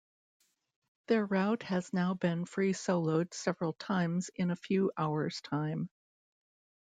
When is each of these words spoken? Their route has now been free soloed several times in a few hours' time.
Their 1.09 1.27
route 1.27 1.61
has 1.61 1.93
now 1.93 2.15
been 2.15 2.45
free 2.45 2.73
soloed 2.73 3.35
several 3.35 3.73
times 3.73 4.31
in 4.33 4.49
a 4.49 4.55
few 4.55 4.91
hours' 4.97 5.41
time. 5.41 5.91